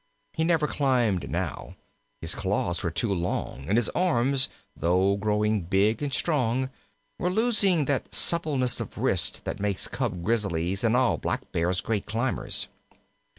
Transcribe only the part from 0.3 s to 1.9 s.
He never climbed now: